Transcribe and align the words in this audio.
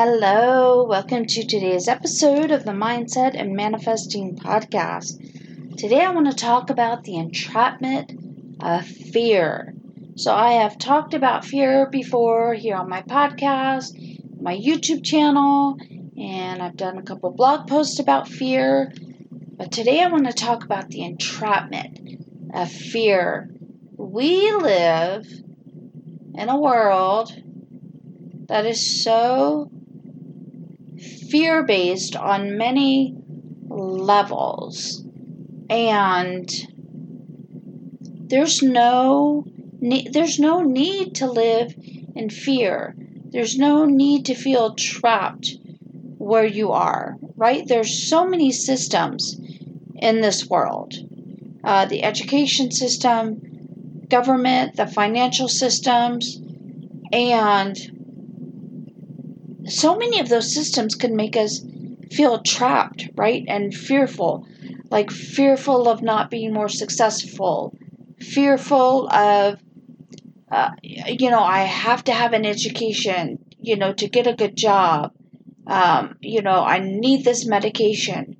Hello, 0.00 0.84
welcome 0.84 1.26
to 1.26 1.44
today's 1.44 1.88
episode 1.88 2.52
of 2.52 2.64
the 2.64 2.70
Mindset 2.70 3.34
and 3.34 3.56
Manifesting 3.56 4.36
Podcast. 4.36 5.76
Today 5.76 6.02
I 6.02 6.10
want 6.10 6.30
to 6.30 6.36
talk 6.36 6.70
about 6.70 7.02
the 7.02 7.16
entrapment 7.16 8.12
of 8.60 8.86
fear. 8.86 9.74
So, 10.14 10.32
I 10.32 10.52
have 10.52 10.78
talked 10.78 11.14
about 11.14 11.44
fear 11.44 11.90
before 11.90 12.54
here 12.54 12.76
on 12.76 12.88
my 12.88 13.02
podcast, 13.02 13.92
my 14.40 14.56
YouTube 14.56 15.04
channel, 15.04 15.76
and 16.16 16.62
I've 16.62 16.76
done 16.76 16.98
a 16.98 17.02
couple 17.02 17.32
blog 17.32 17.66
posts 17.66 17.98
about 17.98 18.28
fear. 18.28 18.92
But 19.32 19.72
today 19.72 20.00
I 20.00 20.12
want 20.12 20.26
to 20.26 20.32
talk 20.32 20.62
about 20.62 20.90
the 20.90 21.02
entrapment 21.02 22.24
of 22.54 22.70
fear. 22.70 23.50
We 23.96 24.52
live 24.52 25.26
in 26.36 26.48
a 26.48 26.56
world 26.56 27.32
that 28.46 28.64
is 28.64 29.02
so 29.02 29.72
fear 31.30 31.62
based 31.62 32.16
on 32.16 32.56
many 32.56 33.14
levels. 33.68 35.02
And 35.70 36.50
there's 38.28 38.62
no 38.62 39.44
there's 39.80 40.38
no 40.38 40.62
need 40.62 41.14
to 41.16 41.30
live 41.30 41.74
in 42.16 42.30
fear. 42.30 42.94
There's 42.98 43.56
no 43.56 43.84
need 43.84 44.26
to 44.26 44.34
feel 44.34 44.74
trapped 44.74 45.54
where 46.18 46.46
you 46.46 46.72
are, 46.72 47.16
right? 47.36 47.66
There's 47.66 48.08
so 48.08 48.26
many 48.26 48.50
systems 48.50 49.38
in 49.96 50.20
this 50.20 50.48
world. 50.48 50.94
Uh, 51.62 51.84
the 51.84 52.02
education 52.02 52.70
system, 52.70 54.06
government, 54.08 54.76
the 54.76 54.86
financial 54.86 55.48
systems, 55.48 56.40
and 57.12 57.97
so 59.68 59.96
many 59.96 60.20
of 60.20 60.28
those 60.28 60.54
systems 60.54 60.94
can 60.94 61.16
make 61.16 61.36
us 61.36 61.60
feel 62.10 62.40
trapped, 62.42 63.08
right? 63.14 63.44
And 63.48 63.74
fearful. 63.74 64.46
Like 64.90 65.10
fearful 65.10 65.88
of 65.88 66.02
not 66.02 66.30
being 66.30 66.52
more 66.52 66.68
successful, 66.68 67.76
fearful 68.20 69.08
of, 69.10 69.60
uh, 70.50 70.70
you 70.82 71.30
know, 71.30 71.42
I 71.42 71.60
have 71.60 72.04
to 72.04 72.12
have 72.12 72.32
an 72.32 72.46
education, 72.46 73.44
you 73.60 73.76
know, 73.76 73.92
to 73.92 74.08
get 74.08 74.26
a 74.26 74.34
good 74.34 74.56
job. 74.56 75.12
Um, 75.66 76.16
you 76.20 76.40
know, 76.40 76.64
I 76.64 76.78
need 76.78 77.24
this 77.24 77.46
medication 77.46 78.38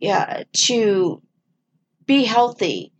yeah, 0.00 0.44
to 0.66 1.22
be 2.06 2.24
healthy. 2.24 2.92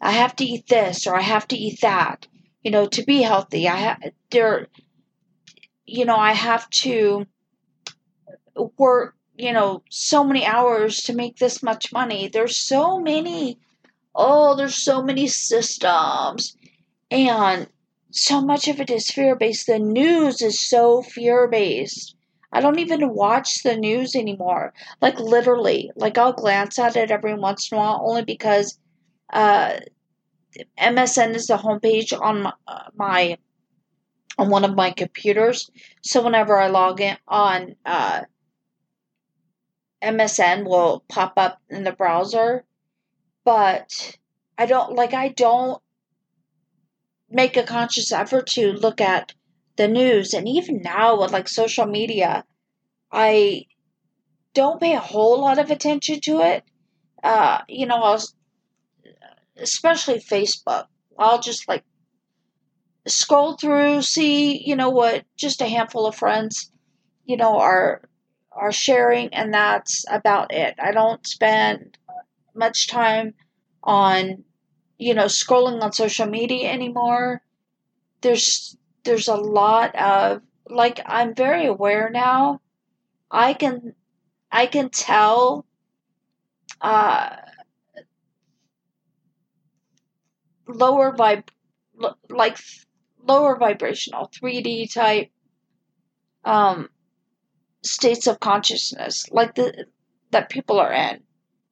I 0.00 0.12
have 0.12 0.36
to 0.36 0.44
eat 0.44 0.68
this 0.68 1.06
or 1.06 1.16
I 1.16 1.22
have 1.22 1.46
to 1.48 1.56
eat 1.56 1.80
that, 1.82 2.26
you 2.62 2.70
know, 2.70 2.86
to 2.86 3.02
be 3.04 3.22
healthy. 3.22 3.68
I 3.68 3.76
have, 3.76 4.02
there, 4.30 4.68
you 5.88 6.04
know, 6.04 6.16
I 6.16 6.32
have 6.32 6.68
to 6.82 7.26
work, 8.76 9.14
you 9.36 9.52
know, 9.52 9.82
so 9.88 10.22
many 10.22 10.44
hours 10.44 10.98
to 11.04 11.14
make 11.14 11.38
this 11.38 11.62
much 11.62 11.92
money. 11.92 12.28
There's 12.28 12.56
so 12.56 13.00
many, 13.00 13.58
oh, 14.14 14.54
there's 14.54 14.76
so 14.76 15.02
many 15.02 15.26
systems. 15.28 16.54
And 17.10 17.68
so 18.10 18.42
much 18.42 18.68
of 18.68 18.80
it 18.80 18.90
is 18.90 19.10
fear 19.10 19.34
based. 19.34 19.66
The 19.66 19.78
news 19.78 20.42
is 20.42 20.60
so 20.60 21.02
fear 21.02 21.48
based. 21.48 22.14
I 22.52 22.60
don't 22.60 22.78
even 22.78 23.14
watch 23.14 23.62
the 23.62 23.76
news 23.76 24.14
anymore. 24.14 24.74
Like 25.00 25.18
literally, 25.18 25.90
like 25.96 26.18
I'll 26.18 26.34
glance 26.34 26.78
at 26.78 26.96
it 26.96 27.10
every 27.10 27.34
once 27.34 27.72
in 27.72 27.78
a 27.78 27.80
while, 27.80 28.02
only 28.04 28.24
because 28.24 28.78
uh, 29.32 29.78
MSN 30.78 31.34
is 31.34 31.46
the 31.46 31.56
homepage 31.56 32.18
on 32.18 32.42
my, 32.42 32.52
uh, 32.66 32.84
my 32.94 33.38
on 34.38 34.50
one 34.50 34.64
of 34.64 34.74
my 34.74 34.92
computers. 34.92 35.70
So 36.02 36.22
whenever 36.22 36.58
I 36.58 36.68
log 36.68 37.00
in 37.00 37.18
on 37.26 37.74
uh, 37.84 38.22
MSN 40.02 40.64
will 40.64 41.04
pop 41.08 41.34
up 41.36 41.60
in 41.68 41.82
the 41.82 41.92
browser, 41.92 42.64
but 43.44 44.16
I 44.56 44.66
don't 44.66 44.94
like 44.94 45.12
I 45.12 45.28
don't 45.28 45.82
make 47.28 47.56
a 47.56 47.64
conscious 47.64 48.12
effort 48.12 48.46
to 48.46 48.72
look 48.72 49.00
at 49.00 49.34
the 49.76 49.88
news 49.88 50.34
and 50.34 50.48
even 50.48 50.82
now 50.82 51.20
with 51.20 51.32
like 51.32 51.48
social 51.48 51.86
media, 51.86 52.44
I 53.12 53.66
don't 54.54 54.80
pay 54.80 54.94
a 54.94 55.00
whole 55.00 55.40
lot 55.40 55.58
of 55.58 55.70
attention 55.70 56.20
to 56.20 56.40
it. 56.40 56.64
Uh, 57.22 57.60
you 57.68 57.86
know, 57.86 57.96
I'll 58.02 58.22
especially 59.56 60.20
Facebook. 60.20 60.86
I'll 61.18 61.40
just 61.40 61.68
like 61.68 61.84
scroll 63.08 63.54
through, 63.56 64.02
see, 64.02 64.62
you 64.66 64.76
know, 64.76 64.90
what 64.90 65.24
just 65.36 65.60
a 65.62 65.66
handful 65.68 66.06
of 66.06 66.16
friends, 66.16 66.70
you 67.24 67.36
know, 67.36 67.58
are 67.58 68.02
are 68.52 68.72
sharing 68.72 69.32
and 69.34 69.54
that's 69.54 70.04
about 70.10 70.52
it. 70.52 70.74
I 70.78 70.92
don't 70.92 71.26
spend 71.26 71.98
much 72.54 72.88
time 72.88 73.34
on, 73.82 74.44
you 74.98 75.14
know, 75.14 75.26
scrolling 75.26 75.82
on 75.82 75.92
social 75.92 76.26
media 76.26 76.70
anymore. 76.72 77.42
There's 78.20 78.76
there's 79.04 79.28
a 79.28 79.36
lot 79.36 79.94
of 79.96 80.42
like 80.68 81.00
I'm 81.06 81.34
very 81.34 81.66
aware 81.66 82.10
now. 82.10 82.60
I 83.30 83.54
can 83.54 83.94
I 84.52 84.66
can 84.66 84.90
tell 84.90 85.66
uh 86.80 87.36
lower 90.68 91.12
vibe 91.16 91.48
like 92.30 92.58
lower 93.28 93.56
vibrational 93.56 94.30
3D 94.34 94.92
type 94.92 95.30
um, 96.44 96.88
states 97.82 98.26
of 98.26 98.40
consciousness 98.40 99.26
like 99.30 99.54
the 99.54 99.86
that 100.30 100.48
people 100.48 100.80
are 100.80 100.92
in. 100.92 101.20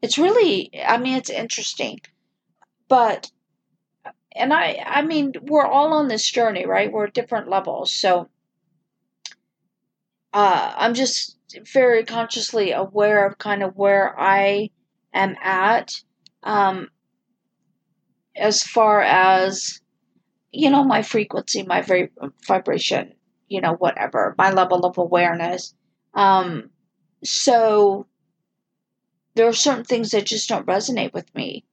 It's 0.03 0.19
really 0.19 0.71
I 0.87 0.99
mean 0.99 1.15
it's 1.17 1.31
interesting. 1.31 2.01
But 2.89 3.31
and 4.35 4.53
I 4.53 4.83
I 4.85 5.03
mean 5.03 5.33
we're 5.43 5.67
all 5.67 5.95
on 5.95 6.09
this 6.09 6.31
journey, 6.31 6.67
right? 6.67 6.93
We're 6.93 7.07
at 7.07 7.15
different 7.15 7.49
levels. 7.49 7.93
So 7.93 8.29
uh, 10.33 10.75
I'm 10.77 10.95
just 10.95 11.39
very 11.73 12.05
consciously 12.05 12.73
aware 12.73 13.27
of 13.27 13.39
kind 13.39 13.63
of 13.63 13.75
where 13.77 14.19
I 14.19 14.71
am 15.15 15.35
at 15.43 15.95
um, 16.43 16.91
as 18.37 18.63
far 18.63 19.01
as 19.01 19.81
you 20.53 20.71
know, 20.71 20.85
my 20.85 21.03
frequency, 21.03 21.63
my 21.63 21.83
very 21.83 22.11
vibration, 22.47 23.13
you 23.49 23.61
know, 23.61 23.75
whatever, 23.75 24.35
my 24.39 24.53
level 24.53 24.85
of 24.87 24.99
awareness. 24.99 25.75
Um, 26.15 26.71
so 27.25 28.07
there 29.35 29.47
are 29.47 29.53
certain 29.53 29.85
things 29.85 30.11
that 30.11 30.27
just 30.27 30.49
don't 30.49 30.67
resonate 30.67 31.13
with 31.13 31.33
me 31.35 31.65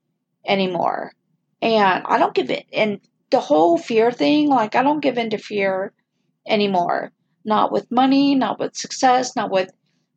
anymore. 0.46 1.14
And 1.62 2.04
I 2.06 2.18
don't 2.18 2.36
give 2.36 2.50
it, 2.50 2.66
and 2.74 3.00
the 3.30 3.40
whole 3.40 3.78
fear 3.78 4.12
thing, 4.12 4.50
like, 4.50 4.76
I 4.76 4.84
don't 4.84 5.00
give 5.00 5.18
in 5.18 5.30
to 5.30 5.38
fear 5.38 5.94
anymore. 6.46 7.12
Not 7.46 7.72
with 7.72 7.92
money, 7.92 8.36
not 8.36 8.60
with 8.60 8.76
success, 8.76 9.36
not 9.36 9.50
with 9.50 9.72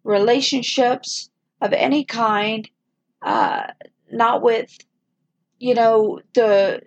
relationships 0.05 1.31
of 1.61 1.73
any 1.73 2.05
kind, 2.05 2.69
uh, 3.23 3.69
not 4.11 4.43
with, 4.43 4.77
you 5.59 5.75
know, 5.75 6.21
the 6.35 6.83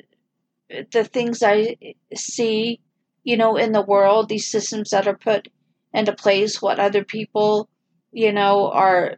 the 0.69 1.03
things 1.03 1.41
I 1.43 1.77
see, 2.15 2.79
you 3.23 3.37
know, 3.37 3.57
in 3.57 3.71
the 3.71 3.81
world, 3.81 4.29
these 4.29 4.49
systems 4.49 4.91
that 4.91 5.07
are 5.07 5.17
put 5.17 5.47
into 5.93 6.13
place, 6.13 6.61
what 6.61 6.79
other 6.79 7.03
people, 7.03 7.69
you 8.11 8.31
know, 8.31 8.69
are, 8.71 9.17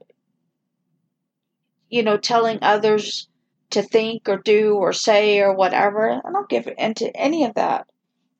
you 1.90 2.04
know, 2.04 2.18
telling 2.18 2.60
others 2.62 3.28
to 3.72 3.82
think 3.82 4.28
or 4.30 4.38
do 4.38 4.76
or 4.76 4.94
say 4.94 5.40
or 5.40 5.54
whatever. 5.54 6.22
I 6.26 6.32
don't 6.32 6.50
give 6.50 6.68
into 6.78 7.16
any 7.16 7.46
of 7.46 7.56
that 7.56 7.88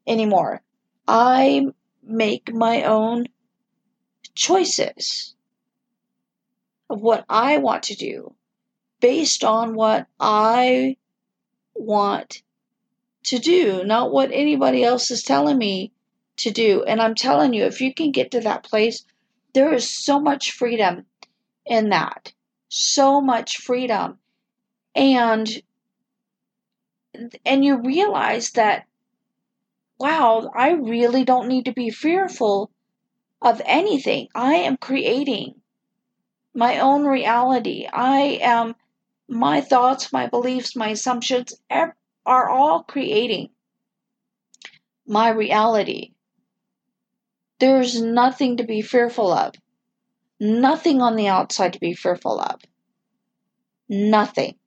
anymore. 0.08 0.62
I 1.08 1.68
make 2.04 2.54
my 2.54 2.84
own 2.84 3.28
choices 4.36 5.36
of 6.90 7.02
what 7.02 7.26
I 7.30 7.58
want 7.58 7.84
to 7.84 7.96
do 7.96 8.36
based 9.00 9.44
on 9.44 9.74
what 9.74 10.08
I 10.20 10.98
want 11.74 12.44
to 13.24 13.40
do, 13.40 13.84
not 13.84 14.12
what 14.12 14.32
anybody 14.32 14.84
else 14.84 15.12
is 15.12 15.24
telling 15.24 15.58
me 15.58 15.92
to 16.38 16.52
do. 16.52 16.84
And 16.84 17.02
I'm 17.02 17.16
telling 17.16 17.54
you, 17.54 17.66
if 17.66 17.82
you 17.82 17.94
can 17.94 18.12
get 18.12 18.32
to 18.32 18.42
that 18.42 18.64
place, 18.64 19.06
there 19.54 19.74
is 19.74 19.90
so 19.90 20.20
much 20.20 20.52
freedom 20.52 21.06
in 21.66 21.90
that. 21.90 22.34
So 22.70 23.22
much 23.22 23.58
freedom. 23.58 24.18
And 24.96 25.62
and 27.46 27.64
you 27.64 27.82
realize 27.82 28.52
that 28.52 28.86
wow, 30.00 30.50
I 30.56 30.72
really 30.72 31.24
don't 31.26 31.48
need 31.48 31.66
to 31.66 31.74
be 31.74 31.92
fearful 31.92 32.72
of 33.40 33.62
anything. 33.66 34.30
I 34.34 34.56
am 34.56 34.78
creating 34.78 35.62
my 36.56 36.80
own 36.80 37.06
reality. 37.06 37.88
I 37.92 38.40
am 38.42 38.76
my 39.28 39.62
thoughts, 39.62 40.12
my 40.12 40.26
beliefs, 40.28 40.76
my 40.76 40.90
assumptions, 40.90 41.54
are 42.26 42.50
all 42.50 42.84
creating 42.84 43.50
my 45.06 45.30
reality. 45.30 46.14
There's 47.60 48.02
nothing 48.02 48.58
to 48.58 48.64
be 48.66 48.82
fearful 48.82 49.32
of. 49.32 49.56
Nothing 50.40 51.02
on 51.02 51.16
the 51.16 51.28
outside 51.30 51.74
to 51.74 51.80
be 51.80 51.94
fearful 51.94 52.40
of. 52.42 52.62
Nothing. 53.90 54.58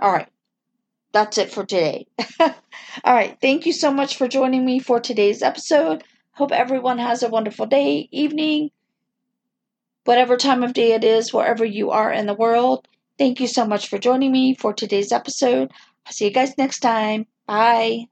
All 0.00 0.10
right. 0.12 0.28
That's 1.12 1.38
it 1.38 1.50
for 1.52 1.64
today. 1.64 2.06
All 2.40 3.14
right. 3.14 3.38
Thank 3.40 3.66
you 3.66 3.72
so 3.72 3.90
much 3.92 4.16
for 4.16 4.28
joining 4.28 4.64
me 4.64 4.78
for 4.80 5.00
today's 5.00 5.42
episode. 5.42 6.04
Hope 6.32 6.52
everyone 6.52 6.98
has 6.98 7.22
a 7.22 7.28
wonderful 7.28 7.66
day, 7.66 8.08
evening, 8.12 8.70
whatever 10.04 10.36
time 10.36 10.64
of 10.64 10.72
day 10.72 10.92
it 10.92 11.04
is, 11.04 11.32
wherever 11.32 11.64
you 11.64 11.90
are 11.90 12.10
in 12.12 12.26
the 12.26 12.34
world. 12.34 12.88
Thank 13.18 13.40
you 13.40 13.46
so 13.48 13.66
much 13.66 13.88
for 13.88 13.98
joining 13.98 14.32
me 14.32 14.54
for 14.54 14.72
today's 14.72 15.12
episode. 15.12 15.70
I'll 16.06 16.12
see 16.12 16.26
you 16.26 16.30
guys 16.30 16.56
next 16.56 16.80
time. 16.80 17.26
Bye. 17.46 18.06